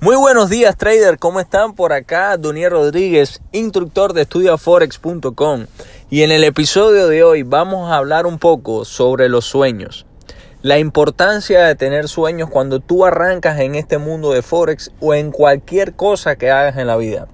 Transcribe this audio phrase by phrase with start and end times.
[0.00, 1.74] Muy buenos días trader, ¿cómo están?
[1.74, 5.66] Por acá Donier Rodríguez, instructor de estudiaforex.com
[6.08, 10.06] y en el episodio de hoy vamos a hablar un poco sobre los sueños.
[10.62, 15.32] La importancia de tener sueños cuando tú arrancas en este mundo de Forex o en
[15.32, 17.26] cualquier cosa que hagas en la vida.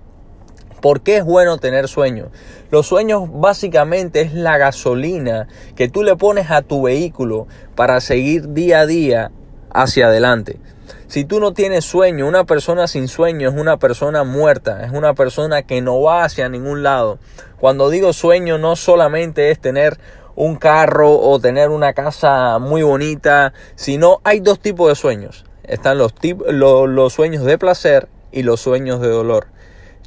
[0.80, 2.28] ¿Por qué es bueno tener sueños?
[2.70, 8.54] Los sueños básicamente es la gasolina que tú le pones a tu vehículo para seguir
[8.54, 9.30] día a día
[9.70, 10.58] hacia adelante.
[11.06, 15.14] Si tú no tienes sueño, una persona sin sueño es una persona muerta, es una
[15.14, 17.18] persona que no va hacia ningún lado.
[17.60, 19.98] Cuando digo sueño no solamente es tener
[20.34, 25.44] un carro o tener una casa muy bonita, sino hay dos tipos de sueños.
[25.62, 26.12] Están los,
[26.50, 29.46] los sueños de placer y los sueños de dolor.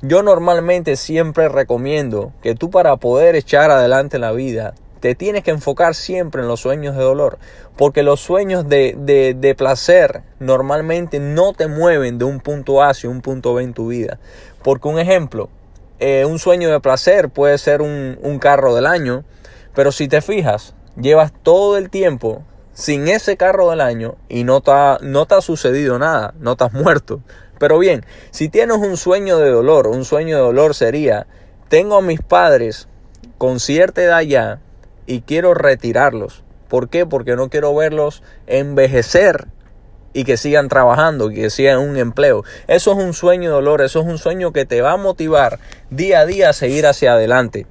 [0.01, 4.75] Yo normalmente siempre recomiendo que tú para poder echar adelante la vida
[5.07, 7.39] te tienes que enfocar siempre en los sueños de dolor,
[7.77, 13.09] porque los sueños de, de, placer normalmente no te mueven de un punto A hacia
[13.09, 14.19] un punto B en tu vida.
[14.63, 15.47] Porque un ejemplo,
[15.99, 19.23] eh, un sueño de placer puede ser un, un carro del año,
[19.73, 24.61] pero si te fijas, llevas todo el tiempo sin ese carro del año y no
[25.01, 27.21] no te ha sucedido nada, no te has muerto.
[27.59, 31.27] Pero bien, si tienes un sueño de dolor, un sueño de dolor sería,
[31.69, 32.89] tengo a mis padres
[33.37, 34.59] con cierta edad ya,
[35.07, 36.43] y quiero retirarlos.
[36.67, 37.05] ¿Por qué?
[37.05, 39.47] Porque no quiero verlos envejecer
[40.13, 42.43] y que sigan trabajando, que sigan un empleo.
[42.67, 45.59] Eso es un sueño de dolor, eso es un sueño que te va a motivar
[45.89, 47.65] día a día a seguir hacia adelante.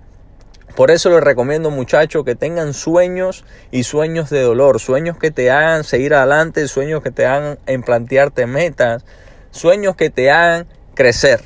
[0.77, 5.51] Por eso les recomiendo muchachos que tengan sueños y sueños de dolor, sueños que te
[5.51, 9.05] hagan seguir adelante, sueños que te hagan en plantearte metas,
[9.51, 11.41] sueños que te hagan crecer.